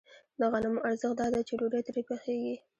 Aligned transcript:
د 0.39 0.41
غنمو 0.51 0.83
ارزښت 0.87 1.15
دا 1.19 1.27
دی 1.33 1.41
چې 1.47 1.53
ډوډۍ 1.59 1.81
ترې 1.87 2.01
پخېږي 2.09 2.55